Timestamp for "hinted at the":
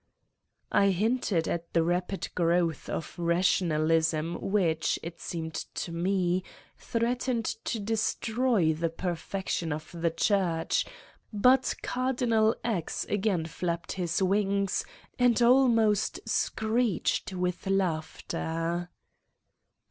0.89-1.83